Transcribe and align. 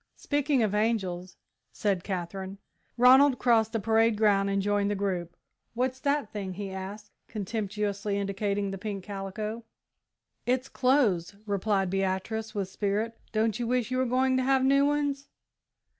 "Speaking 0.15 0.63
of 0.63 0.73
angels" 0.73 1.37
said 1.71 2.03
Katherine. 2.03 2.57
Ronald 2.97 3.37
crossed 3.37 3.71
the 3.71 3.79
parade 3.79 4.17
ground 4.17 4.49
and 4.49 4.59
joined 4.59 4.89
the 4.89 4.95
group. 4.95 5.37
"What's 5.75 5.99
that 5.99 6.33
thing?" 6.33 6.53
he 6.55 6.71
asked, 6.71 7.11
contemptuously 7.27 8.17
indicating 8.17 8.71
the 8.71 8.79
pink 8.79 9.03
calico. 9.03 9.63
"It's 10.47 10.69
clothes," 10.69 11.35
replied 11.45 11.91
Beatrice, 11.91 12.55
with 12.55 12.67
spirit; 12.67 13.15
"don't 13.31 13.59
you 13.59 13.67
wish 13.67 13.91
you 13.91 13.97
were 13.99 14.07
going 14.07 14.37
to 14.37 14.43
have 14.43 14.63
new 14.63 14.87
ones?" 14.87 15.27